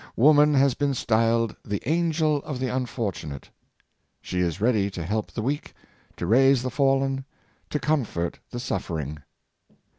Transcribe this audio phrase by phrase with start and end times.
[0.15, 3.51] Woman has been styled the angel of the unfortunate.
[4.19, 5.75] She is ready to help the weak,
[6.17, 7.23] to raise the fallen,
[7.69, 9.17] to 560 Woman'^s Aff'ection, comfort the suffering.